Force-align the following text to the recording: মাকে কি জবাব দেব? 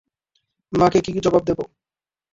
মাকে 0.73 0.99
কি 1.05 1.11
জবাব 1.25 1.43
দেব? 1.47 1.59